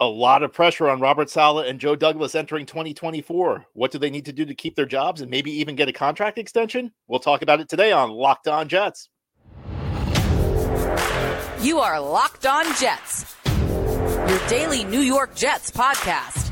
[0.00, 3.66] a lot of pressure on Robert Saleh and Joe Douglas entering 2024.
[3.74, 5.92] What do they need to do to keep their jobs and maybe even get a
[5.92, 6.92] contract extension?
[7.06, 9.10] We'll talk about it today on Locked On Jets.
[11.60, 16.46] You are Locked On Jets, your daily New York Jets podcast.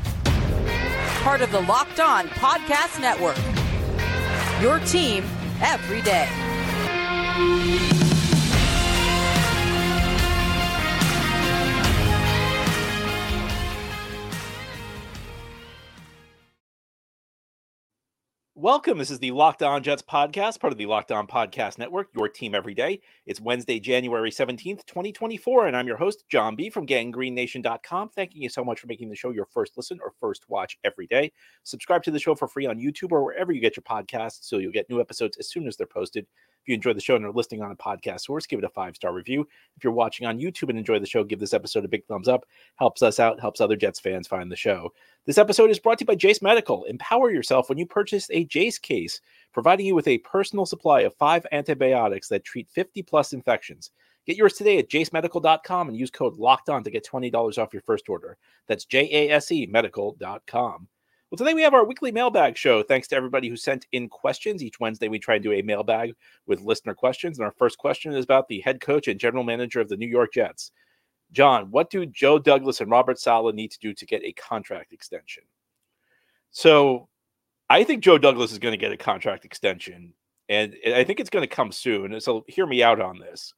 [1.23, 3.37] Part of the Locked On Podcast Network.
[4.61, 5.23] Your team
[5.61, 6.29] every day.
[18.61, 18.97] Welcome.
[18.97, 22.27] This is the Locked On Jets podcast, part of the Locked On Podcast Network, your
[22.27, 22.99] team every day.
[23.25, 26.69] It's Wednesday, January 17th, 2024, and I'm your host, John B.
[26.69, 28.09] from ganggreennation.com.
[28.09, 31.07] Thanking you so much for making the show your first listen or first watch every
[31.07, 31.31] day.
[31.63, 34.57] Subscribe to the show for free on YouTube or wherever you get your podcasts so
[34.57, 36.27] you'll get new episodes as soon as they're posted.
[36.61, 38.69] If you enjoy the show and are listening on a podcast source, give it a
[38.69, 39.47] five star review.
[39.77, 42.27] If you're watching on YouTube and enjoy the show, give this episode a big thumbs
[42.27, 42.45] up.
[42.75, 44.93] Helps us out, helps other Jets fans find the show.
[45.25, 46.83] This episode is brought to you by Jase Medical.
[46.85, 49.21] Empower yourself when you purchase a Jase case,
[49.53, 53.91] providing you with a personal supply of five antibiotics that treat 50 plus infections.
[54.25, 57.81] Get yours today at jasemedical.com and use code locked on to get $20 off your
[57.81, 58.37] first order.
[58.67, 60.87] That's J A S E medical.com.
[61.31, 62.81] Well, today we have our weekly mailbag show.
[62.81, 64.63] Thanks to everybody who sent in questions.
[64.63, 66.15] Each Wednesday we try and do a mailbag
[66.47, 67.37] with listener questions.
[67.37, 70.07] And our first question is about the head coach and general manager of the New
[70.07, 70.71] York Jets.
[71.31, 74.91] John, what do Joe Douglas and Robert Saleh need to do to get a contract
[74.91, 75.43] extension?
[76.49, 77.07] So
[77.69, 80.15] I think Joe Douglas is going to get a contract extension,
[80.49, 82.19] and I think it's going to come soon.
[82.21, 83.53] So hear me out on this.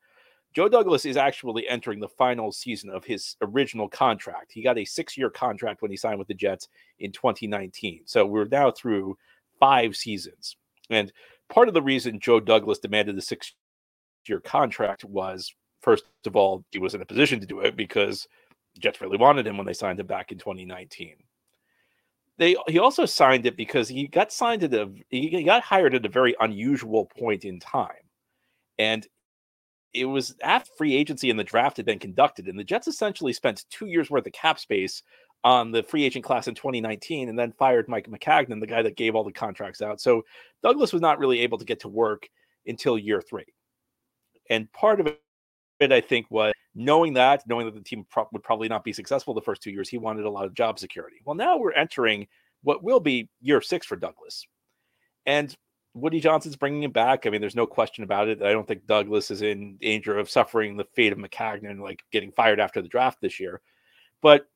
[0.54, 4.52] Joe Douglas is actually entering the final season of his original contract.
[4.52, 6.68] He got a six year contract when he signed with the Jets
[7.00, 8.02] in 2019.
[8.06, 9.18] So we're now through
[9.60, 10.58] five seasons.
[10.90, 11.12] And
[11.50, 13.54] part of the reason Joe Douglas demanded the six
[14.28, 18.28] year contract was, first of all, he was in a position to do it because
[18.80, 21.16] Jets really wanted him when they signed him back in 2019.
[22.38, 26.06] They, he also signed it because he got signed at a he got hired at
[26.06, 27.92] a very unusual point in time.
[28.80, 29.06] And
[29.94, 33.34] it was after free agency and the draft had been conducted, and the Jets essentially
[33.34, 35.04] spent two years worth of cap space
[35.44, 38.96] on the free agent class in 2019 and then fired Mike Maccagnan, the guy that
[38.96, 40.00] gave all the contracts out.
[40.00, 40.24] So
[40.62, 42.30] Douglas was not really able to get to work
[42.68, 43.46] until year three.
[44.50, 45.08] And part of
[45.80, 48.94] it, I think, was knowing that, knowing that the team pro- would probably not be
[48.94, 51.18] successful the first two years, he wanted a lot of job security.
[51.26, 52.28] Well, now we're entering
[52.62, 54.46] what will be year six for Douglas.
[55.26, 55.56] And
[55.94, 57.26] Woody Johnson's bringing him back.
[57.26, 58.42] I mean, there's no question about it.
[58.42, 62.32] I don't think Douglas is in danger of suffering the fate of Maccagnan, like getting
[62.32, 63.62] fired after the draft this year.
[64.22, 64.48] But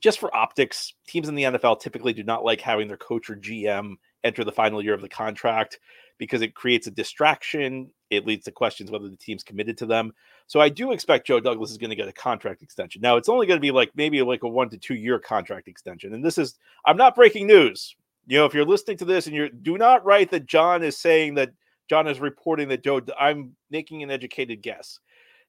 [0.00, 3.36] just for optics, teams in the NFL typically do not like having their coach or
[3.36, 5.80] GM enter the final year of the contract
[6.18, 7.90] because it creates a distraction.
[8.10, 10.12] It leads to questions whether the team's committed to them.
[10.46, 13.00] So I do expect Joe Douglas is going to get a contract extension.
[13.00, 15.66] Now it's only going to be like maybe like a one to two year contract
[15.66, 16.14] extension.
[16.14, 17.96] And this is I'm not breaking news
[18.26, 20.98] you know, if you're listening to this and you're do not write that John is
[20.98, 21.52] saying that
[21.88, 24.98] John is reporting that Joe, I'm making an educated guess.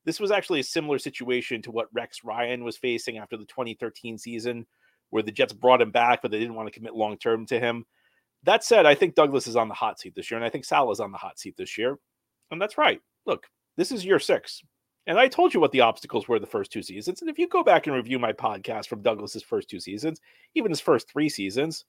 [0.06, 4.18] This was actually a similar situation to what Rex Ryan was facing after the 2013
[4.18, 4.66] season,
[5.12, 7.60] where the Jets brought him back, but they didn't want to commit long term to
[7.60, 7.86] him.
[8.44, 10.66] That said, I think Douglas is on the hot seat this year, and I think
[10.66, 11.98] Sal is on the hot seat this year.
[12.52, 13.00] And that's right.
[13.26, 13.48] Look,
[13.78, 14.62] this is year six.
[15.08, 17.22] And I told you what the obstacles were the first two seasons.
[17.22, 20.20] And if you go back and review my podcast from Douglas's first two seasons,
[20.56, 21.86] even his first three seasons,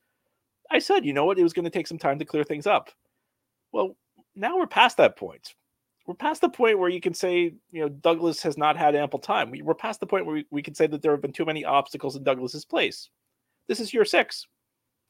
[0.71, 2.67] I said, you know what, it was going to take some time to clear things
[2.67, 2.91] up.
[3.73, 3.97] Well,
[4.35, 5.55] now we're past that point.
[6.07, 9.19] We're past the point where you can say, you know, Douglas has not had ample
[9.19, 9.51] time.
[9.51, 11.47] We, are past the point where we, we can say that there have been too
[11.47, 13.09] many obstacles in Douglas's place.
[13.69, 14.47] This is year six.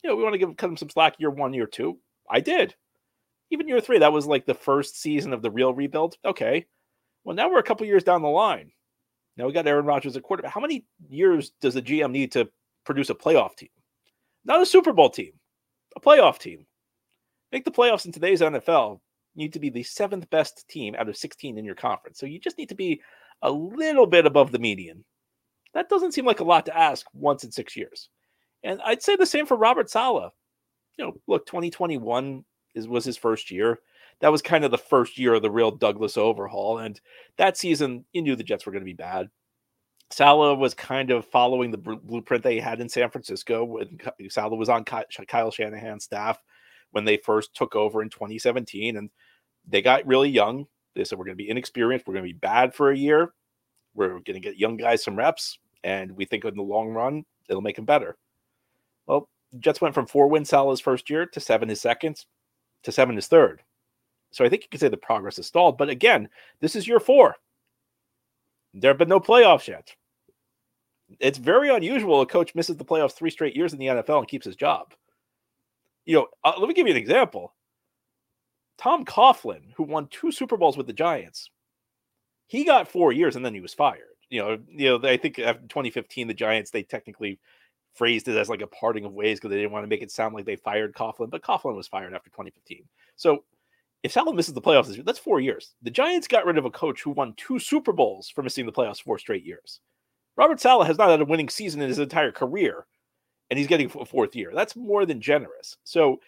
[0.02, 1.98] You know, we want to give cut him some slack year one, year two.
[2.30, 2.74] I did.
[3.50, 6.16] Even year three, that was like the first season of the real rebuild.
[6.24, 6.66] Okay.
[7.24, 8.70] Well, now we're a couple years down the line.
[9.36, 10.52] Now we got Aaron Rodgers at quarterback.
[10.52, 12.48] How many years does the GM need to
[12.84, 13.70] produce a playoff team?
[14.44, 15.32] Not a Super Bowl team
[15.96, 16.66] a playoff team.
[17.52, 19.00] Make the playoffs in today's NFL.
[19.36, 22.18] Need to be the seventh best team out of 16 in your conference.
[22.18, 23.00] So you just need to be
[23.42, 25.04] a little bit above the median.
[25.74, 28.08] That doesn't seem like a lot to ask once in six years.
[28.62, 30.32] And I'd say the same for Robert Saleh.
[30.96, 32.44] You know, look, 2021
[32.74, 33.80] is, was his first year.
[34.20, 36.78] That was kind of the first year of the real Douglas overhaul.
[36.78, 37.00] And
[37.36, 39.28] that season, you knew the Jets were going to be bad.
[40.10, 43.98] Saleh was kind of following the blueprint they had in San Francisco when
[44.28, 46.38] Saleh was on Kyle Shanahan's staff
[46.92, 48.96] when they first took over in 2017.
[48.96, 49.10] And
[49.66, 50.66] they got really young.
[50.94, 52.06] They said, We're going to be inexperienced.
[52.06, 53.32] We're going to be bad for a year.
[53.94, 55.58] We're going to get young guys some reps.
[55.82, 58.16] And we think in the long run, it'll make them better.
[59.06, 59.28] Well,
[59.58, 62.24] Jets went from four wins Saleh's first year to seven his second
[62.84, 63.62] to seven his third.
[64.30, 65.78] So I think you could say the progress is stalled.
[65.78, 66.28] But again,
[66.60, 67.36] this is year four.
[68.74, 69.94] There have been no playoffs yet.
[71.20, 74.28] It's very unusual a coach misses the playoffs three straight years in the NFL and
[74.28, 74.94] keeps his job.
[76.04, 77.54] You know, uh, let me give you an example.
[78.76, 81.50] Tom Coughlin, who won two Super Bowls with the Giants,
[82.48, 84.02] he got four years and then he was fired.
[84.28, 87.38] You know, you know, I think after 2015, the Giants they technically
[87.94, 90.10] phrased it as like a parting of ways because they didn't want to make it
[90.10, 92.82] sound like they fired Coughlin, but Coughlin was fired after 2015.
[93.14, 93.44] So
[94.04, 95.74] if Saleh misses the playoffs this year, that's four years.
[95.82, 98.72] The Giants got rid of a coach who won two Super Bowls for missing the
[98.72, 99.80] playoffs four straight years.
[100.36, 102.86] Robert Saleh has not had a winning season in his entire career,
[103.48, 104.52] and he's getting a fourth year.
[104.54, 105.78] That's more than generous.
[105.84, 106.20] So,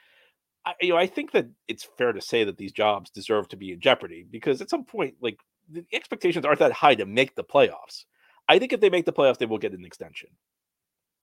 [0.64, 3.56] I, you know, I think that it's fair to say that these jobs deserve to
[3.56, 5.38] be in jeopardy because at some point, like
[5.70, 8.06] the expectations aren't that high to make the playoffs.
[8.48, 10.30] I think if they make the playoffs, they will get an extension.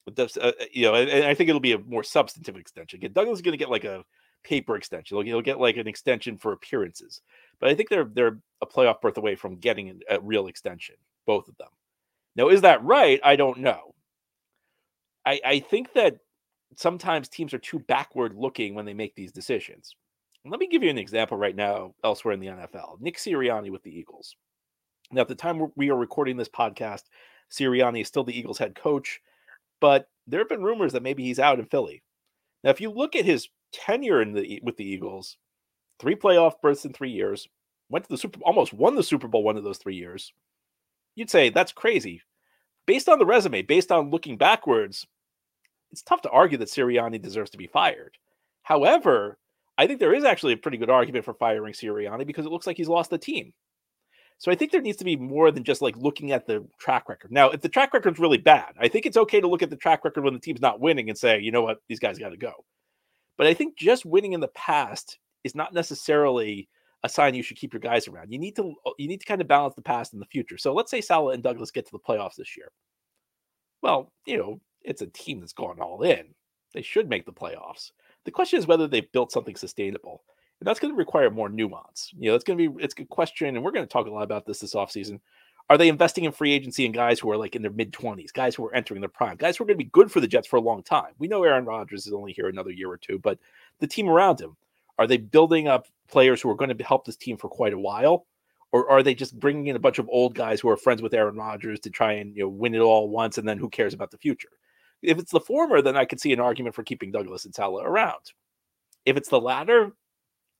[0.05, 2.99] But that's, uh, uh, you know, and I think it'll be a more substantive extension.
[3.11, 4.03] Douglas is going to get like a
[4.43, 5.17] paper extension.
[5.17, 7.21] He'll, he'll, get like an extension for appearances.
[7.59, 10.95] But I think they're they're a playoff berth away from getting a real extension,
[11.25, 11.69] both of them.
[12.35, 13.19] Now, is that right?
[13.23, 13.93] I don't know.
[15.25, 16.17] I, I think that
[16.75, 19.95] sometimes teams are too backward looking when they make these decisions.
[20.45, 22.99] Let me give you an example right now elsewhere in the NFL.
[22.99, 24.35] Nick Sirianni with the Eagles.
[25.11, 27.03] Now, at the time we are recording this podcast,
[27.51, 29.21] Sirianni is still the Eagles head coach,
[29.79, 32.03] but there have been rumors that maybe he's out in Philly.
[32.63, 35.37] Now, if you look at his tenure in the with the Eagles,
[35.99, 37.47] three playoff berths in three years,
[37.89, 40.33] went to the Super almost won the Super Bowl one of those three years.
[41.15, 42.21] You'd say that's crazy.
[42.85, 45.05] Based on the resume, based on looking backwards,
[45.91, 48.17] it's tough to argue that Sirianni deserves to be fired.
[48.63, 49.37] However,
[49.77, 52.67] I think there is actually a pretty good argument for firing Sirianni because it looks
[52.67, 53.53] like he's lost the team.
[54.37, 57.07] So I think there needs to be more than just like looking at the track
[57.07, 57.31] record.
[57.31, 59.77] Now, if the track record's really bad, I think it's okay to look at the
[59.77, 62.29] track record when the team's not winning and say, you know what, these guys got
[62.29, 62.51] to go.
[63.37, 66.69] But I think just winning in the past is not necessarily
[67.03, 68.31] a sign you should keep your guys around.
[68.31, 70.57] You need to uh, you need to kind of balance the past and the future.
[70.57, 72.71] So let's say Saleh and Douglas get to the playoffs this year.
[73.81, 76.33] Well, you know, it's a team that's gone all in.
[76.73, 77.91] They should make the playoffs.
[78.25, 80.23] The question is whether they've built something sustainable.
[80.59, 82.09] And that's going to require more nuance.
[82.17, 84.11] You know, it's going to be it's a question, and we're going to talk a
[84.11, 85.19] lot about this this offseason.
[85.69, 88.33] Are they investing in free agency and guys who are like in their mid 20s,
[88.33, 90.27] guys who are entering their prime, guys who are going to be good for the
[90.27, 91.13] Jets for a long time?
[91.19, 93.39] We know Aaron Rodgers is only here another year or two, but
[93.79, 94.55] the team around him,
[94.99, 97.79] are they building up players who are going to help this team for quite a
[97.79, 98.25] while?
[98.71, 101.13] Or are they just bringing in a bunch of old guys who are friends with
[101.13, 103.93] Aaron Rodgers to try and you know win it all once and then who cares
[103.93, 104.49] about the future?
[105.01, 107.85] If it's the former, then I could see an argument for keeping Douglas and Saleh
[107.85, 108.31] around.
[109.05, 109.91] If it's the latter,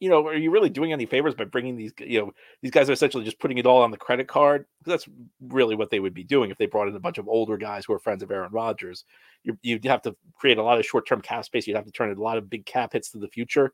[0.03, 2.89] you know, are you really doing any favors by bringing these, you know, these guys
[2.89, 4.65] are essentially just putting it all on the credit card?
[4.79, 5.15] Because that's
[5.47, 7.85] really what they would be doing if they brought in a bunch of older guys
[7.85, 9.05] who are friends of Aaron Rodgers.
[9.43, 11.65] You, would have to create a lot of short term cap space.
[11.65, 13.71] You'd have to turn a lot of big cap hits to the future.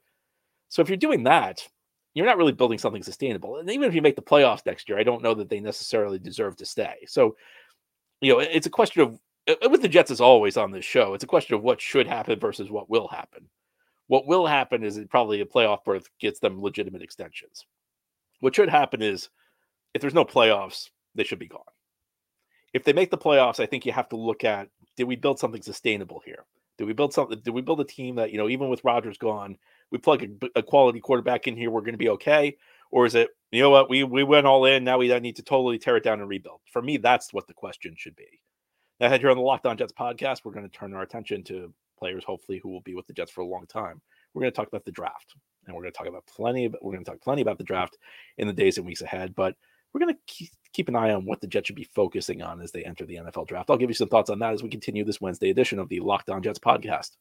[0.68, 1.68] So if you're doing that,
[2.14, 3.58] you're not really building something sustainable.
[3.58, 6.20] And even if you make the playoffs next year, I don't know that they necessarily
[6.20, 6.98] deserve to stay.
[7.08, 7.36] So,
[8.22, 9.20] you know, it's a question of
[9.68, 12.40] with the Jets as always on this show, it's a question of what should happen
[12.40, 13.50] versus what will happen.
[14.10, 17.68] What will happen is probably a playoff berth gets them legitimate extensions.
[18.40, 19.30] What should happen is
[19.94, 21.62] if there's no playoffs, they should be gone.
[22.74, 25.38] If they make the playoffs, I think you have to look at did we build
[25.38, 26.46] something sustainable here?
[26.80, 27.40] Did we build something?
[27.40, 29.58] Did we build a team that, you know, even with Rodgers gone,
[29.92, 32.58] we plug a, a quality quarterback in here, we're going to be okay?
[32.90, 35.44] Or is it, you know what, we we went all in, now we need to
[35.44, 36.62] totally tear it down and rebuild?
[36.72, 38.42] For me, that's what the question should be.
[39.00, 41.44] Now, ahead here on the Locked On Jets podcast, we're going to turn our attention
[41.44, 44.02] to players, hopefully, who will be with the Jets for a long time.
[44.34, 46.66] We're going to talk about the draft, and we're going to talk about plenty.
[46.66, 47.98] Of, we're going to talk plenty about the draft
[48.38, 49.36] in the days and weeks ahead.
[49.36, 49.56] But
[49.94, 52.72] we're going to keep, an eye on what the Jets should be focusing on as
[52.72, 53.70] they enter the NFL draft.
[53.70, 56.00] I'll give you some thoughts on that as we continue this Wednesday edition of the
[56.00, 57.18] Locked On Jets podcast.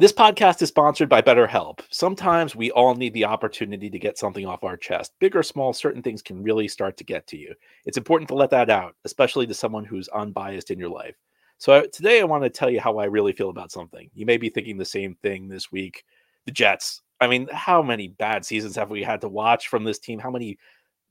[0.00, 1.80] This podcast is sponsored by BetterHelp.
[1.90, 5.12] Sometimes we all need the opportunity to get something off our chest.
[5.18, 7.54] Big or small, certain things can really start to get to you.
[7.84, 11.16] It's important to let that out, especially to someone who's unbiased in your life.
[11.60, 14.08] So today I want to tell you how I really feel about something.
[14.14, 16.04] You may be thinking the same thing this week.
[16.46, 17.02] The Jets.
[17.20, 20.18] I mean, how many bad seasons have we had to watch from this team?
[20.18, 20.56] How many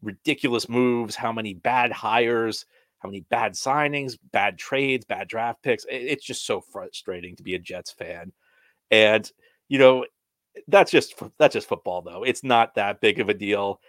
[0.02, 1.16] ridiculous moves?
[1.16, 2.66] How many bad hires?
[2.98, 5.86] How many bad signings, bad trades, bad draft picks?
[5.88, 8.32] It's just so frustrating to be a Jets fan.
[8.90, 9.32] And
[9.68, 10.04] you know,
[10.68, 12.24] that's just that's just football though.
[12.24, 13.82] It's not that big of a deal.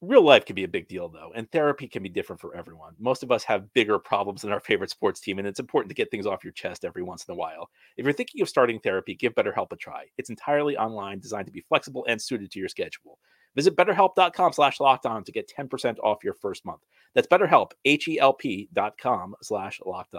[0.00, 2.94] Real life can be a big deal though, and therapy can be different for everyone.
[2.98, 5.94] Most of us have bigger problems than our favorite sports team, and it's important to
[5.94, 7.70] get things off your chest every once in a while.
[7.96, 10.04] If you're thinking of starting therapy, give BetterHelp a try.
[10.18, 13.18] It's entirely online, designed to be flexible and suited to your schedule.
[13.54, 16.82] Visit betterhelp.com slash locked on to get 10% off your first month.
[17.14, 20.16] That's betterhelp, H-E-L-P dot com slash locked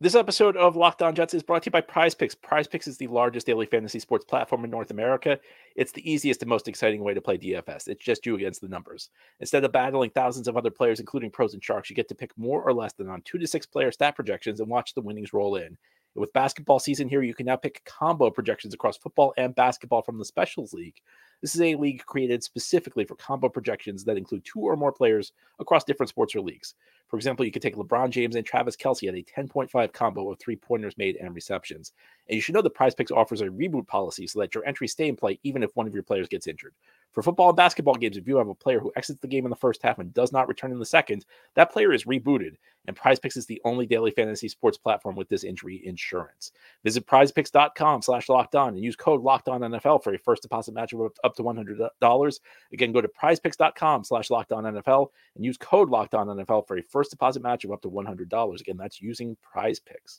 [0.00, 2.42] This episode of Locked On Jets is brought to you by PrizePicks.
[2.42, 5.38] Prize Picks is the largest daily fantasy sports platform in North America.
[5.76, 7.86] It's the easiest and most exciting way to play DFS.
[7.86, 9.10] It's just you against the numbers.
[9.38, 12.36] Instead of battling thousands of other players, including pros and sharks, you get to pick
[12.36, 15.32] more or less than on two to six player stat projections and watch the winnings
[15.32, 15.78] roll in.
[16.16, 20.18] With basketball season here, you can now pick combo projections across football and basketball from
[20.18, 21.00] the Specials League.
[21.44, 25.32] This is a league created specifically for combo projections that include two or more players
[25.58, 26.74] across different sports or leagues.
[27.08, 30.38] For example, you could take LeBron James and Travis Kelce at a 10.5 combo of
[30.38, 31.92] three pointers made and receptions.
[32.30, 35.06] And you should know the PrizePicks offers a reboot policy so that your entries stay
[35.06, 36.72] in play even if one of your players gets injured.
[37.14, 39.50] For football and basketball games, if you have a player who exits the game in
[39.50, 42.56] the first half and does not return in the second, that player is rebooted.
[42.86, 46.50] And PrizePicks is the only daily fantasy sports platform with this injury insurance.
[46.82, 50.74] Visit prizepicks.com slash locked on and use code locked on NFL for a first deposit
[50.74, 52.40] match of up to $100.
[52.72, 55.06] Again, go to prizepicks.com slash locked on NFL
[55.36, 58.60] and use code locked on NFL for a first deposit match of up to $100.
[58.60, 60.18] Again, that's using PrizePicks.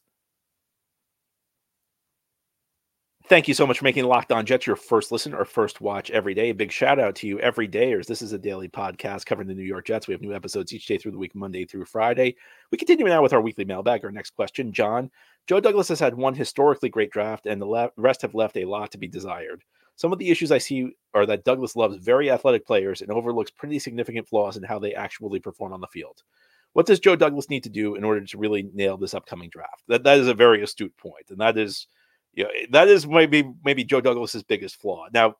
[3.27, 6.11] Thank you so much for making Locked On Jets your first listen or first watch
[6.11, 6.51] every day.
[6.51, 8.05] A big shout out to you every dayers.
[8.05, 10.07] This is a daily podcast covering the New York Jets.
[10.07, 12.35] We have new episodes each day through the week, Monday through Friday.
[12.71, 14.05] We continue now with our weekly mailbag.
[14.05, 15.09] Our next question, John.
[15.47, 18.65] Joe Douglas has had one historically great draft, and the le- rest have left a
[18.65, 19.63] lot to be desired.
[19.95, 23.49] Some of the issues I see are that Douglas loves very athletic players and overlooks
[23.49, 26.21] pretty significant flaws in how they actually perform on the field.
[26.73, 29.81] What does Joe Douglas need to do in order to really nail this upcoming draft?
[29.87, 31.87] That that is a very astute point, and that is
[32.35, 35.07] you know, eh, that is maybe maybe Joe Douglas's biggest flaw.
[35.13, 35.35] Now,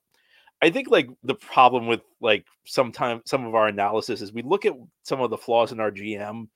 [0.62, 4.66] I think like the problem with like sometimes some of our analysis is we look
[4.66, 4.74] at
[5.04, 6.48] some of the flaws in our GM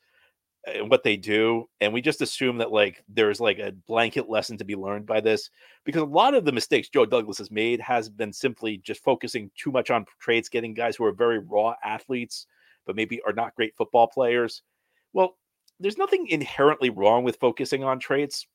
[0.66, 4.58] and what they do, and we just assume that like there's like a blanket lesson
[4.58, 5.50] to be learned by this
[5.86, 9.52] because a lot of the mistakes Joe Douglas has made has been simply just focusing
[9.58, 12.48] too much on traits, getting guys who are very raw athletes,
[12.86, 14.64] but maybe are not great football players.
[15.14, 15.38] Well,
[15.80, 18.48] there's nothing inherently wrong with focusing on traits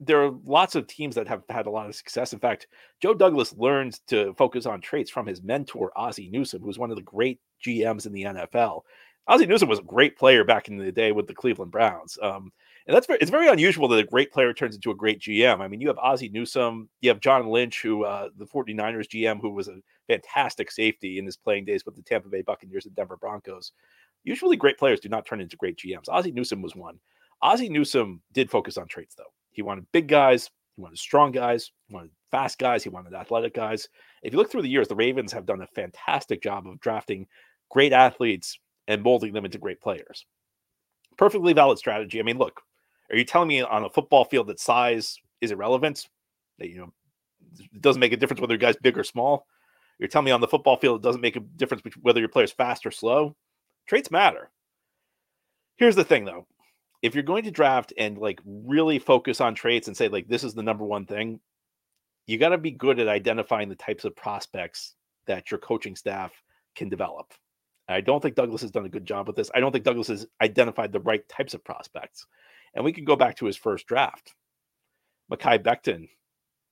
[0.00, 2.32] there are lots of teams that have had a lot of success.
[2.32, 2.66] In fact,
[3.00, 6.90] Joe Douglas learned to focus on traits from his mentor, Ozzie Newsome, who was one
[6.90, 8.82] of the great GMs in the NFL.
[9.26, 12.18] Ozzie Newsome was a great player back in the day with the Cleveland Browns.
[12.20, 12.52] Um,
[12.86, 15.60] and that's very, it's very unusual that a great player turns into a great GM.
[15.60, 19.40] I mean, you have Ozzie Newsome, you have John Lynch, who uh, the 49ers GM,
[19.40, 22.94] who was a fantastic safety in his playing days with the Tampa Bay Buccaneers and
[22.94, 23.72] Denver Broncos.
[24.24, 26.08] Usually, great players do not turn into great GMs.
[26.08, 26.98] Ozzie Newsome was one.
[27.40, 29.24] Ozzie Newsome did focus on traits, though.
[29.54, 33.54] He wanted big guys, he wanted strong guys, he wanted fast guys, he wanted athletic
[33.54, 33.88] guys.
[34.22, 37.26] If you look through the years, the Ravens have done a fantastic job of drafting
[37.70, 38.58] great athletes
[38.88, 40.26] and molding them into great players.
[41.16, 42.18] Perfectly valid strategy.
[42.18, 42.60] I mean, look,
[43.10, 46.08] are you telling me on a football field that size is irrelevant?
[46.58, 46.92] That you know
[47.72, 49.46] it doesn't make a difference whether your guy's big or small.
[50.00, 52.50] You're telling me on the football field it doesn't make a difference whether your player's
[52.50, 53.36] fast or slow.
[53.86, 54.50] Traits matter.
[55.76, 56.46] Here's the thing though
[57.04, 60.42] if you're going to draft and like really focus on traits and say like this
[60.42, 61.38] is the number one thing,
[62.26, 64.94] you got to be good at identifying the types of prospects
[65.26, 66.32] that your coaching staff
[66.74, 67.34] can develop.
[67.90, 69.50] I don't think Douglas has done a good job with this.
[69.54, 72.26] I don't think Douglas has identified the right types of prospects.
[72.72, 74.32] And we can go back to his first draft.
[75.30, 76.08] Mekhi Becton,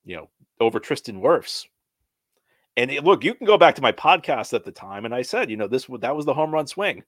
[0.02, 1.66] you know, over Tristan Wirfs.
[2.78, 5.20] And it, look, you can go back to my podcast at the time, and I
[5.20, 7.04] said, you know, this that was the home run swing.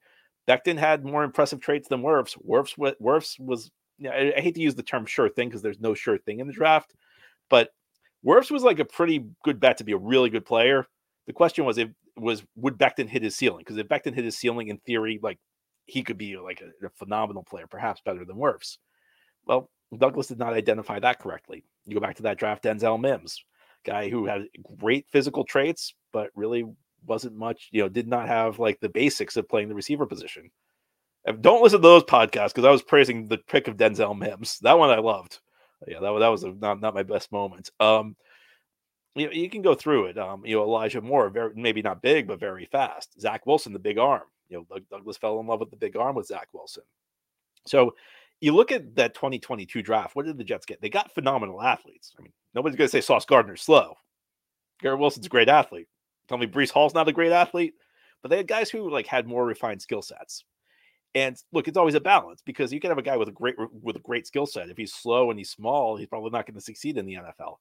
[0.48, 2.36] Becton had more impressive traits than Wirfs.
[2.46, 5.62] Werfs, Wirfs was, you know, I, I hate to use the term sure thing because
[5.62, 6.94] there's no sure thing in the draft,
[7.48, 7.70] but
[8.24, 10.86] Wirfs was like a pretty good bet to be a really good player.
[11.26, 13.58] The question was, if was would Becton hit his ceiling?
[13.58, 15.38] Because if Becton hit his ceiling, in theory, like
[15.86, 18.78] he could be like a, a phenomenal player, perhaps better than Wirfs.
[19.46, 21.64] Well, Douglas did not identify that correctly.
[21.86, 23.44] You go back to that draft, Denzel Mims,
[23.84, 24.46] guy who had
[24.78, 26.64] great physical traits, but really
[27.06, 30.50] wasn't much, you know, did not have like the basics of playing the receiver position.
[31.40, 34.58] Don't listen to those podcasts because I was praising the pick of Denzel Mims.
[34.60, 35.40] That one I loved.
[35.86, 37.70] Yeah, that, that was a, not, not my best moment.
[37.80, 38.16] Um,
[39.14, 40.18] you, know, you can go through it.
[40.18, 43.18] Um, you know, Elijah Moore, very maybe not big, but very fast.
[43.20, 44.22] Zach Wilson, the big arm.
[44.48, 46.82] You know, Douglas fell in love with the big arm with Zach Wilson.
[47.66, 47.94] So
[48.40, 50.14] you look at that 2022 draft.
[50.14, 50.80] What did the Jets get?
[50.80, 52.14] They got phenomenal athletes.
[52.18, 53.94] I mean, nobody's going to say Sauce Gardner's slow.
[54.80, 55.88] Garrett Wilson's a great athlete.
[56.28, 57.74] Tell me Breece Hall's not a great athlete,
[58.22, 60.44] but they had guys who like had more refined skill sets.
[61.14, 63.54] And look, it's always a balance because you can have a guy with a great
[63.82, 64.68] with a great skill set.
[64.68, 67.56] If he's slow and he's small, he's probably not going to succeed in the NFL.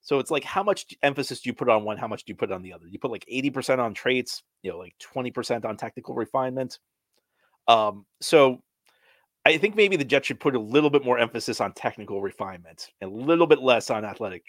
[0.00, 1.98] So it's like how much emphasis do you put on one?
[1.98, 2.86] How much do you put on the other?
[2.86, 6.78] You put like 80% on traits, you know, like 20% on technical refinement.
[7.68, 8.62] Um, so
[9.44, 12.88] I think maybe the Jets should put a little bit more emphasis on technical refinement
[13.00, 14.44] and a little bit less on athletic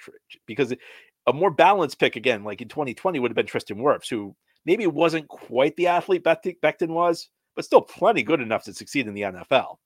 [0.47, 0.74] because
[1.27, 4.88] a more balanced pick again, like in 2020, would have been Tristan Wirfs, who maybe
[4.88, 9.22] wasn't quite the athlete Becton was, but still plenty good enough to succeed in the
[9.24, 9.77] NFL.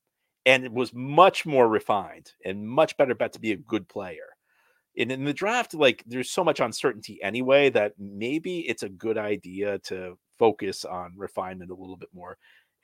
[0.46, 4.36] and it was much more refined and much better bet to be a good player.
[4.98, 9.18] And in the draft, like there's so much uncertainty anyway that maybe it's a good
[9.18, 12.38] idea to focus on refinement a little bit more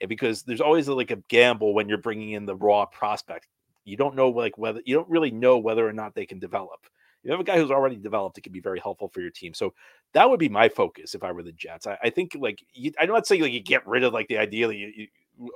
[0.08, 3.48] because there's always like a gamble when you're bringing in the raw prospect.
[3.84, 6.86] You don't know like whether you don't really know whether or not they can develop.
[7.22, 9.54] You have a guy who's already developed; it can be very helpful for your team.
[9.54, 9.74] So
[10.14, 11.86] that would be my focus if I were the Jets.
[11.86, 14.38] I, I think like you, I'm not saying like you get rid of like the
[14.38, 15.06] idea that you,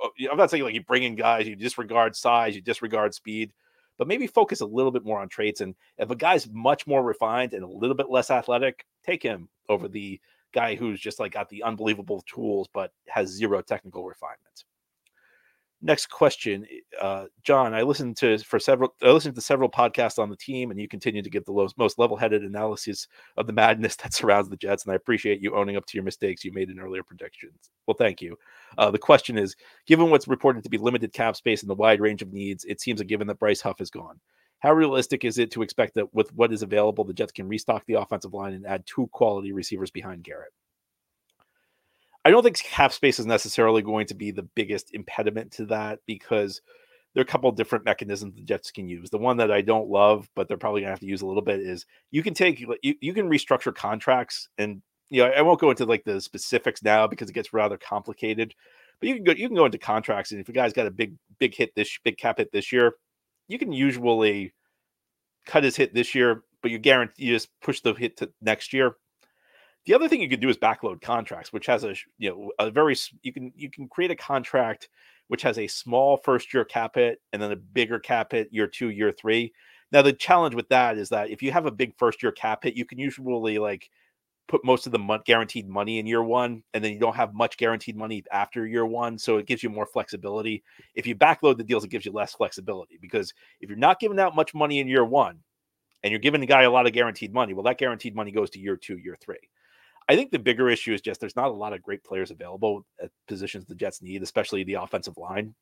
[0.01, 3.13] oh, you, I'm not saying like you bring in guys, you disregard size, you disregard
[3.13, 3.53] speed
[3.97, 5.61] but maybe focus a little bit more on traits.
[5.61, 9.49] And if a guy's much more refined and a little bit less athletic, take him
[9.69, 10.19] over the
[10.53, 14.65] guy who's just like got the unbelievable tools but has zero technical refinement
[15.83, 16.65] next question,
[16.99, 17.73] uh, John.
[17.73, 18.95] I listened to for several.
[19.03, 21.99] I listened to several podcasts on the team, and you continue to give the most
[21.99, 24.85] level-headed analysis of the madness that surrounds the Jets.
[24.85, 27.69] And I appreciate you owning up to your mistakes you made in earlier predictions.
[27.85, 28.37] Well, thank you.
[28.77, 32.01] Uh, the question is: Given what's reported to be limited cap space and the wide
[32.01, 34.19] range of needs, it seems a given that Bryce Huff is gone.
[34.59, 37.85] How realistic is it to expect that with what is available, the Jets can restock
[37.85, 40.53] the offensive line and add two quality receivers behind Garrett?
[42.25, 45.99] I don't think cap space is necessarily going to be the biggest impediment to that
[46.05, 46.61] because
[47.13, 49.09] there are a couple different mechanisms the Jets can use.
[49.09, 51.41] The one that I don't love, but they're probably gonna have to use a little
[51.41, 55.59] bit, is you can take you, you can restructure contracts, and you know I won't
[55.59, 58.55] go into like the specifics now because it gets rather complicated.
[58.99, 60.91] But you can go you can go into contracts, and if a guy's got a
[60.91, 62.93] big big hit this big cap hit this year,
[63.47, 64.53] you can usually
[65.45, 68.73] cut his hit this year, but you guarantee you just push the hit to next
[68.73, 68.95] year
[69.85, 72.71] the other thing you could do is backload contracts, which has a you know a
[72.71, 74.89] very you can you can create a contract
[75.27, 78.67] which has a small first year cap hit and then a bigger cap hit year
[78.67, 79.53] two, year three.
[79.91, 82.63] Now the challenge with that is that if you have a big first year cap
[82.63, 83.89] hit, you can usually like
[84.47, 87.33] put most of the month guaranteed money in year one, and then you don't have
[87.33, 89.17] much guaranteed money after year one.
[89.17, 90.63] So it gives you more flexibility.
[90.95, 94.19] If you backload the deals, it gives you less flexibility because if you're not giving
[94.19, 95.39] out much money in year one
[96.03, 98.49] and you're giving the guy a lot of guaranteed money, well, that guaranteed money goes
[98.51, 99.49] to year two, year three.
[100.09, 102.85] I think the bigger issue is just there's not a lot of great players available
[103.01, 105.55] at positions the Jets need, especially the offensive line.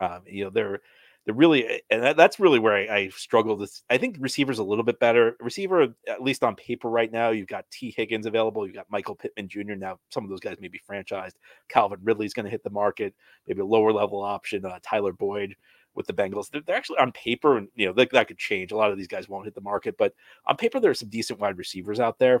[0.00, 0.80] Um, you know, they're
[1.24, 3.56] they're really, eh, and that, that's really where I, I struggle.
[3.56, 5.36] This, I think receivers a little bit better.
[5.40, 8.66] Receiver, at least on paper right now, you've got Tee Higgins available.
[8.66, 9.74] You've got Michael Pittman Jr.
[9.74, 11.34] Now, some of those guys may be franchised.
[11.68, 13.14] Calvin Ridley's going to hit the market.
[13.46, 14.64] Maybe a lower level option.
[14.64, 15.54] Uh, Tyler Boyd
[15.94, 16.50] with the Bengals.
[16.50, 18.72] They're, they're, actually on paper, and you know that, that could change.
[18.72, 20.14] A lot of these guys won't hit the market, but
[20.46, 22.40] on paper, there are some decent wide receivers out there.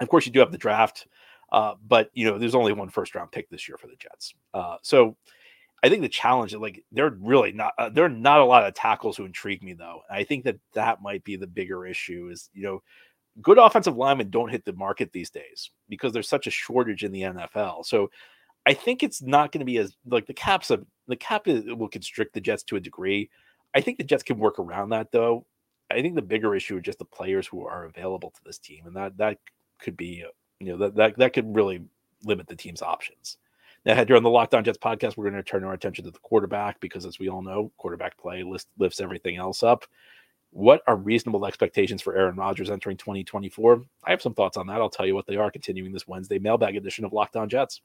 [0.00, 1.06] Of course, you do have the draft,
[1.52, 4.34] uh, but you know there's only one first round pick this year for the Jets.
[4.54, 5.16] Uh, so
[5.82, 8.66] I think the challenge is like they're really not uh, there are not a lot
[8.66, 10.02] of tackles who intrigue me though.
[10.10, 12.28] I think that that might be the bigger issue.
[12.30, 12.82] Is you know
[13.40, 17.12] good offensive linemen don't hit the market these days because there's such a shortage in
[17.12, 17.86] the NFL.
[17.86, 18.10] So
[18.66, 21.64] I think it's not going to be as like the caps of the cap is,
[21.66, 23.30] will constrict the Jets to a degree.
[23.74, 25.46] I think the Jets can work around that though.
[25.90, 28.86] I think the bigger issue is just the players who are available to this team,
[28.86, 29.38] and that that
[29.78, 31.82] could be, uh, you know, that that, that could really
[32.24, 33.38] limit the team's options.
[33.84, 36.10] Now, here on the Locked On Jets podcast, we're going to turn our attention to
[36.10, 39.84] the quarterback because, as we all know, quarterback play list, lifts everything else up.
[40.50, 43.82] What are reasonable expectations for Aaron Rodgers entering 2024?
[44.04, 44.80] I have some thoughts on that.
[44.80, 47.80] I'll tell you what they are continuing this Wednesday mailbag edition of Locked On Jets.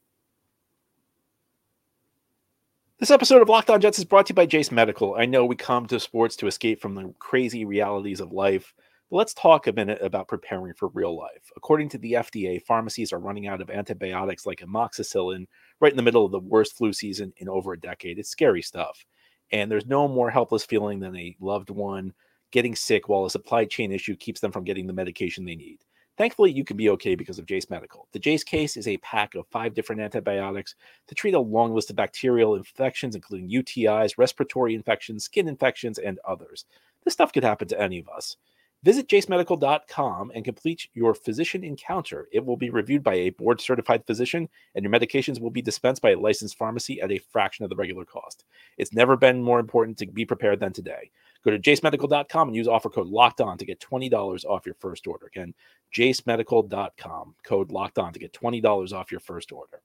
[2.99, 5.15] This episode of Locked On Jets is brought to you by Jase Medical.
[5.15, 8.73] I know we come to sports to escape from the crazy realities of life
[9.13, 11.52] Let's talk a minute about preparing for real life.
[11.56, 15.45] According to the FDA, pharmacies are running out of antibiotics like amoxicillin
[15.80, 18.17] right in the middle of the worst flu season in over a decade.
[18.17, 19.06] It's scary stuff.
[19.52, 22.13] And there's no more helpless feeling than a loved one
[22.49, 25.78] getting sick while a supply chain issue keeps them from getting the medication they need.
[26.17, 28.08] Thankfully, you can be okay because of Jase Medical.
[28.13, 30.73] The Jase case is a pack of five different antibiotics
[31.06, 36.17] to treat a long list of bacterial infections, including UTIs, respiratory infections, skin infections, and
[36.28, 36.65] others.
[37.04, 38.38] This stuff could happen to any of us.
[38.84, 42.28] Visit jasemedical.com and complete your physician encounter.
[42.34, 46.02] It will be reviewed by a board certified physician, and your medications will be dispensed
[46.02, 48.43] by a licensed pharmacy at a fraction of the regular cost.
[48.78, 51.12] It's never been more important to be prepared than today.
[51.46, 55.08] Go to jasemedical.com and use offer code locked on to get $20 off your first
[55.08, 55.28] order.
[55.28, 55.54] Again,
[55.96, 59.82] jasemedical.com, code locked on to get $20 off your first order.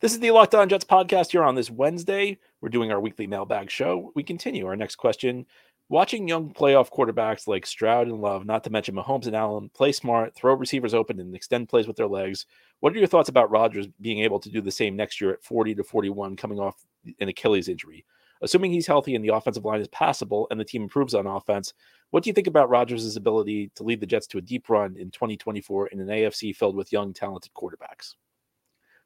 [0.00, 2.36] This is the Locked On Jets podcast here on this Wednesday.
[2.60, 4.10] We're doing our weekly mailbag show.
[4.16, 4.66] We continue.
[4.66, 5.46] Our next question
[5.92, 9.92] Watching young playoff quarterbacks like Stroud and Love, not to mention Mahomes and Allen, play
[9.92, 12.46] smart, throw receivers open, and extend plays with their legs.
[12.80, 15.44] What are your thoughts about Rodgers being able to do the same next year at
[15.44, 16.82] 40 to 41, coming off
[17.20, 18.06] an Achilles injury?
[18.40, 21.74] Assuming he's healthy and the offensive line is passable and the team improves on offense,
[22.08, 24.96] what do you think about Rodgers' ability to lead the Jets to a deep run
[24.96, 28.14] in 2024 in an AFC filled with young, talented quarterbacks?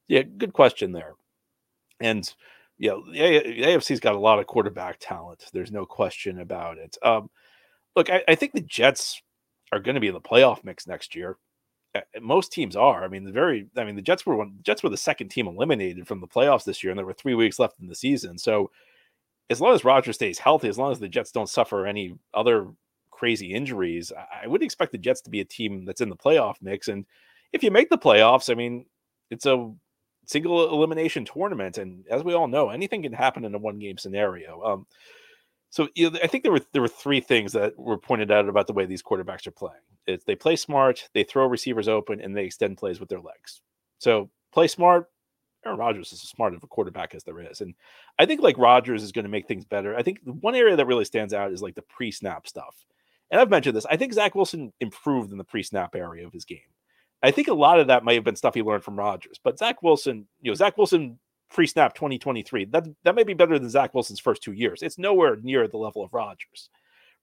[0.06, 1.14] Yeah, good question there.
[1.98, 2.32] And
[2.78, 5.44] Yeah, the AFC's got a lot of quarterback talent.
[5.52, 6.96] There's no question about it.
[7.02, 7.30] Um,
[7.94, 9.22] look, I, I think the Jets
[9.72, 11.38] are going to be in the playoff mix next year.
[12.20, 13.02] Most teams are.
[13.02, 13.68] I mean, the very.
[13.76, 14.58] I mean, the Jets were one.
[14.62, 17.34] Jets were the second team eliminated from the playoffs this year, and there were three
[17.34, 18.36] weeks left in the season.
[18.36, 18.70] So,
[19.48, 22.68] as long as Rodgers stays healthy, as long as the Jets don't suffer any other
[23.10, 26.56] crazy injuries, I would expect the Jets to be a team that's in the playoff
[26.60, 26.88] mix.
[26.88, 27.06] And
[27.54, 28.84] if you make the playoffs, I mean,
[29.30, 29.72] it's a
[30.26, 33.96] single elimination tournament, and as we all know, anything can happen in a one game
[33.96, 34.62] scenario.
[34.62, 34.86] Um,
[35.70, 38.48] so you know, I think there were there were three things that were pointed out
[38.48, 39.80] about the way these quarterbacks are playing.
[40.06, 43.62] It's they play smart, they throw receivers open, and they extend plays with their legs.
[43.98, 45.06] So play smart.
[45.64, 47.74] Aaron Rodgers is as smart of a quarterback as there is, and
[48.18, 49.96] I think like Rodgers is going to make things better.
[49.96, 52.84] I think the one area that really stands out is like the pre-snap stuff.
[53.30, 53.86] And I've mentioned this.
[53.86, 56.58] I think Zach Wilson improved in the pre-snap area of his game.
[57.26, 59.40] I think a lot of that might have been stuff he learned from Rodgers.
[59.42, 61.18] But Zach Wilson, you know, Zach Wilson
[61.50, 64.80] pre-snap 2023, that that may be better than Zach Wilson's first two years.
[64.80, 66.70] It's nowhere near the level of Rodgers.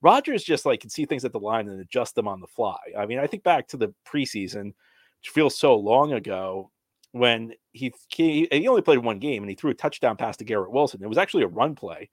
[0.02, 2.76] Rodgers just like can see things at the line and adjust them on the fly.
[2.98, 4.74] I mean, I think back to the preseason,
[5.20, 6.70] which feels so long ago,
[7.12, 10.44] when he he, he only played one game and he threw a touchdown pass to
[10.44, 11.02] Garrett Wilson.
[11.02, 12.10] It was actually a run play.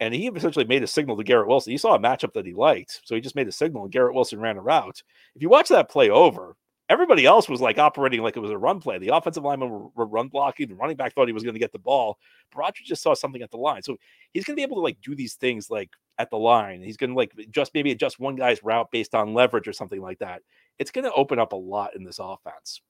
[0.00, 1.70] And he essentially made a signal to Garrett Wilson.
[1.70, 3.02] He saw a matchup that he liked.
[3.04, 5.02] So he just made a signal and Garrett Wilson ran a route.
[5.36, 6.56] If you watch that play over,
[6.88, 8.98] everybody else was like operating like it was a run play.
[8.98, 10.68] The offensive linemen were, were run blocking.
[10.68, 12.18] The running back thought he was going to get the ball.
[12.54, 13.96] Rodgers just saw something at the line, so
[14.32, 16.82] he's going to be able to like do these things like at the line.
[16.82, 20.00] He's going to like just maybe adjust one guy's route based on leverage or something
[20.00, 20.42] like that.
[20.78, 22.80] It's going to open up a lot in this offense.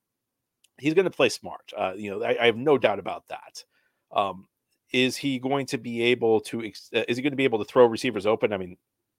[0.79, 1.73] He's going to play smart.
[1.77, 3.65] Uh, you know, I, I, have no doubt about that.
[4.13, 4.47] Um,
[4.93, 6.65] is he going to be able to?
[6.65, 8.53] Uh, is he going to be able to throw receivers open?
[8.53, 8.77] I mean,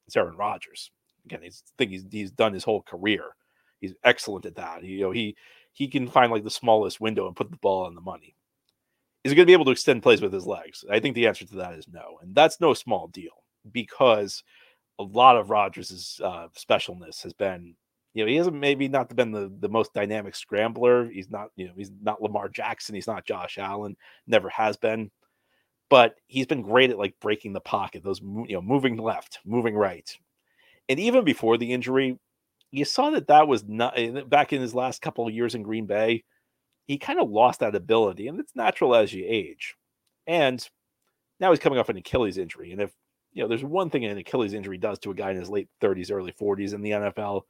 [0.08, 0.90] it's Aaron Rodgers.
[1.26, 3.24] Again, he's thing he's he's done his whole career.
[3.80, 4.84] He's excellent at that.
[4.84, 5.36] You know, he
[5.74, 8.36] he can find like the smallest window and put the ball on the money.
[9.24, 10.86] Is he going to be able to extend plays with his legs?
[10.90, 14.44] I think the answer to that is no, and that's no small deal because
[14.98, 17.76] a lot of Rodgers' uh, specialness has been,
[18.14, 21.10] you know, he hasn't maybe not been the, the most dynamic scrambler.
[21.10, 22.96] He's not, you know, he's not Lamar Jackson.
[22.96, 23.96] He's not Josh Allen.
[24.26, 25.12] Never has been,
[25.90, 28.04] but he's been great at like breaking the pocket.
[28.04, 30.10] Those, you know, moving left, moving right,
[30.88, 32.18] and even before the injury,
[32.72, 35.64] you saw that that was not eh, back in his last couple of years in
[35.64, 36.24] Green Bay.
[36.86, 39.76] He kind of lost that ability, and it's natural as you age.
[40.28, 40.68] And
[41.40, 42.72] now he's coming off an Achilles injury.
[42.72, 42.92] And if
[43.34, 45.70] you know, there's one thing an Achilles injury does to a guy in his late
[45.82, 47.44] 30s, early 40s in the NFL,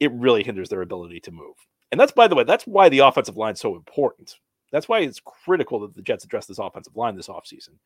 [0.00, 1.54] it really hinders their ability to move.
[1.92, 4.34] And that's, by the way, that's why the offensive line is so important.
[4.70, 7.78] That's why it's critical that the Jets address this offensive line this offseason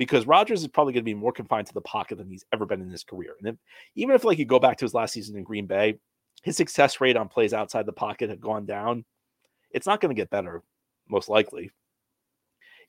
[0.00, 2.64] because Rodgers is probably going to be more confined to the pocket than he's ever
[2.64, 3.34] been in his career.
[3.38, 3.56] And if,
[3.96, 5.98] even if like you go back to his last season in Green Bay,
[6.42, 9.04] his success rate on plays outside the pocket had gone down.
[9.70, 10.62] It's not going to get better,
[11.08, 11.70] most likely.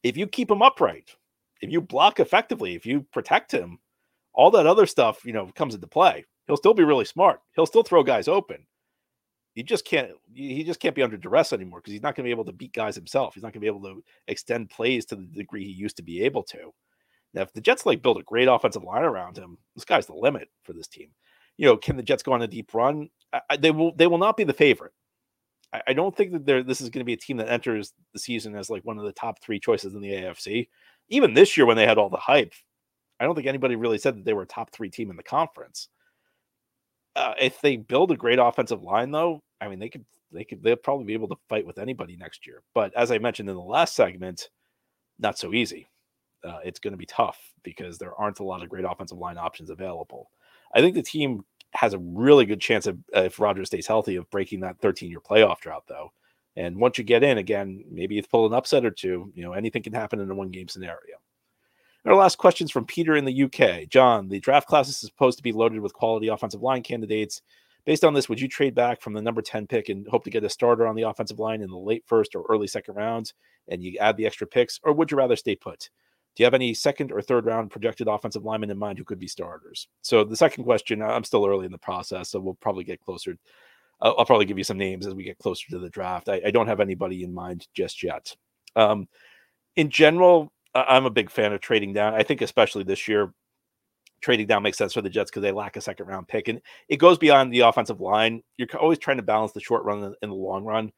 [0.04, 1.16] If you keep him upright,
[1.62, 3.80] if you block effectively, if you protect him,
[4.34, 6.26] all that other stuff, you know, comes into play.
[6.48, 7.42] He'll still be really smart.
[7.56, 8.66] He'll still throw guys open.
[9.54, 10.12] He just can't.
[10.34, 12.54] He just can't be under duress anymore because he's not going to be able to
[12.54, 13.34] beat guys himself.
[13.34, 16.04] He's not going to be able to extend plays to the degree he used to
[16.04, 16.74] be able to.
[17.34, 20.14] Now, if the Jets like build a great offensive line around him, the sky's the
[20.14, 21.10] limit for this team.
[21.62, 23.08] You know, can the Jets go on a deep run?
[23.32, 23.94] I, they will.
[23.96, 24.94] They will not be the favorite.
[25.72, 27.94] I, I don't think that they're, this is going to be a team that enters
[28.14, 30.70] the season as like one of the top three choices in the AFC.
[31.10, 32.54] Even this year, when they had all the hype,
[33.20, 35.24] I don't think anybody really said that they were a top three team in the
[35.24, 35.90] conference.
[37.16, 40.64] Uh, if they build a great offensive line, though, I mean, they could they could
[40.64, 42.64] they'll probably be able to fight with anybody next year.
[42.74, 44.50] But as I mentioned in the last segment,
[45.20, 45.88] not so easy.
[46.44, 49.38] Uh, it's going to be tough because there aren't a lot of great offensive line
[49.38, 50.32] options available.
[50.74, 54.16] I think the team has a really good chance of, uh, if Rodgers stays healthy,
[54.16, 56.12] of breaking that 13 year playoff drought, though.
[56.56, 59.32] And once you get in again, maybe it's pull an upset or two.
[59.34, 61.18] You know, anything can happen in a one game scenario.
[62.06, 63.88] Our last questions from Peter in the UK.
[63.88, 67.42] John, the draft class is supposed to be loaded with quality offensive line candidates.
[67.86, 70.30] Based on this, would you trade back from the number 10 pick and hope to
[70.30, 73.34] get a starter on the offensive line in the late first or early second rounds
[73.68, 74.80] and you add the extra picks?
[74.84, 75.90] Or would you rather stay put?
[76.36, 79.20] Do you have any second or third round projected offensive linemen in mind who could
[79.20, 79.88] be starters?
[80.02, 83.38] So the second question, I'm still early in the process, so we'll probably get closer.
[84.02, 86.30] I'll, I'll probably give you some names as we get closer to the draft.
[86.30, 88.36] I, I don't have anybody in mind just yet.
[88.76, 89.08] Um,
[89.76, 92.14] in general, I'm a big fan of trading down.
[92.14, 93.34] I think especially this year,
[94.22, 96.62] trading down makes sense for the Jets because they lack a second round pick, and
[96.88, 98.42] it goes beyond the offensive line.
[98.58, 100.92] You're always trying to balance the short run and the long run.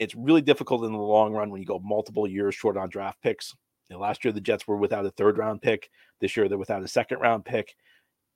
[0.00, 3.22] It's really difficult in the long run when you go multiple years short on draft
[3.22, 3.54] picks.
[3.90, 5.90] You know, last year the Jets were without a third round pick.
[6.20, 7.74] This year they're without a second round pick.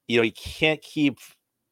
[0.08, 1.18] You know, you can't keep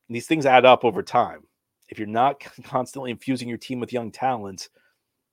[0.08, 1.40] these things add up over time.
[1.88, 4.68] If you're not constantly infusing your team with young talent,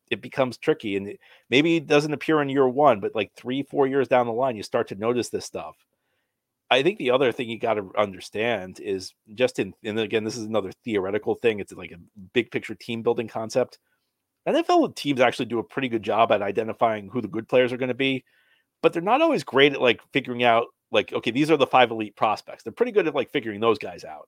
[0.09, 0.97] it becomes tricky.
[0.97, 1.15] And
[1.49, 4.55] maybe it doesn't appear in year one, but like three, four years down the line,
[4.55, 5.75] you start to notice this stuff.
[6.71, 10.37] I think the other thing you got to understand is just in, and again, this
[10.37, 11.59] is another theoretical thing.
[11.59, 13.79] It's like a big picture team building concept.
[14.47, 17.77] NFL teams actually do a pretty good job at identifying who the good players are
[17.77, 18.23] going to be,
[18.81, 21.91] but they're not always great at like figuring out like okay, these are the five
[21.91, 22.63] elite prospects.
[22.63, 24.27] They're pretty good at like figuring those guys out.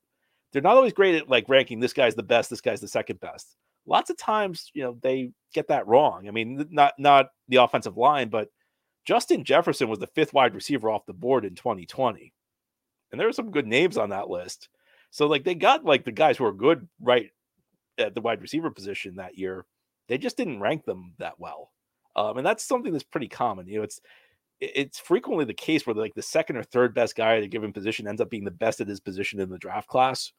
[0.51, 3.19] They're not always great at like ranking this guy's the best, this guy's the second
[3.19, 3.55] best.
[3.85, 6.27] Lots of times, you know, they get that wrong.
[6.27, 8.49] I mean, not not the offensive line, but
[9.05, 12.33] Justin Jefferson was the fifth wide receiver off the board in 2020.
[13.11, 14.69] And there are some good names on that list.
[15.09, 17.29] So like they got like the guys who are good right
[17.97, 19.65] at the wide receiver position that year.
[20.07, 21.71] They just didn't rank them that well.
[22.15, 23.67] Um, and that's something that's pretty common.
[23.67, 24.01] You know, it's
[24.61, 27.73] it's frequently the case where like the second or third best guy at a given
[27.73, 30.31] position ends up being the best at his position in the draft class.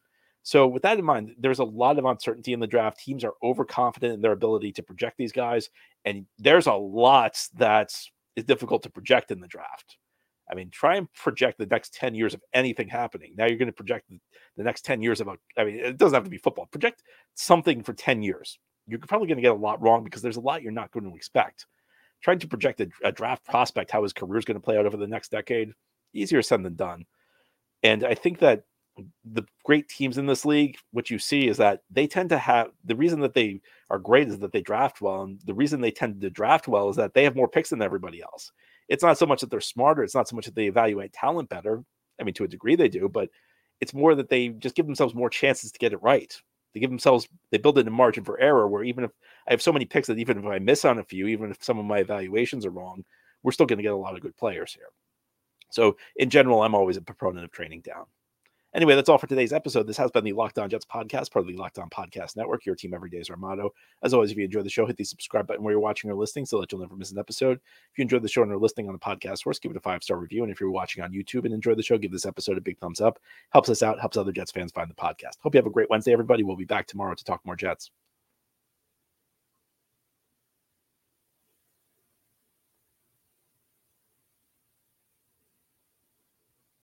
[0.45, 2.99] So with that in mind, there's a lot of uncertainty in the draft.
[2.99, 5.71] Teams are overconfident in their ability to project these guys,
[6.05, 7.93] and there's a lot that
[8.37, 9.99] is difficult to project in the draft.
[10.51, 13.35] I mean, try and project the next 10 years of anything happening.
[13.37, 14.11] Now you're going to project
[14.57, 16.67] the next 10 years about, I mean, it doesn't have to be football.
[16.67, 17.03] Project
[17.35, 18.59] something for 10 years.
[18.87, 21.09] You're probably going to get a lot wrong because there's a lot you're not going
[21.09, 21.67] to expect.
[22.23, 24.87] Trying to project a, a draft prospect, how his career is going to play out
[24.87, 25.73] over the next decade,
[26.13, 27.05] easier said than done.
[27.83, 28.65] And I think that
[29.25, 32.69] the great teams in this league, what you see is that they tend to have
[32.85, 35.23] the reason that they are great is that they draft well.
[35.23, 37.83] And the reason they tend to draft well is that they have more picks than
[37.83, 38.53] everybody else.
[38.89, 41.49] It's not so much that they're smarter, it's not so much that they evaluate talent
[41.49, 41.83] better.
[42.21, 43.31] I mean, to a degree they do, but
[43.81, 46.39] it's more that they just give themselves more chances to get it right.
[46.73, 49.11] They give themselves, they build in a margin for error where even if
[49.47, 51.63] I have so many picks that even if I miss on a few, even if
[51.63, 53.05] some of my evaluations are wrong,
[53.43, 54.89] we're still going to get a lot of good players here.
[55.71, 58.05] So in general, I'm always a proponent of training down.
[58.75, 59.87] Anyway, that's all for today's episode.
[59.87, 62.65] This has been the Locked On Jets podcast, part of the Locked On Podcast Network.
[62.65, 63.75] Your team every day is our motto.
[64.03, 66.15] As always, if you enjoy the show, hit the subscribe button where you're watching or
[66.15, 67.59] listening so that you'll never miss an episode.
[67.93, 69.81] If you enjoyed the show and are listening on the podcast source, give it a
[69.81, 70.43] five star review.
[70.43, 72.79] And if you're watching on YouTube and enjoy the show, give this episode a big
[72.79, 73.19] thumbs up.
[73.51, 75.37] Helps us out, helps other Jets fans find the podcast.
[75.43, 76.43] Hope you have a great Wednesday, everybody.
[76.43, 77.91] We'll be back tomorrow to talk more Jets.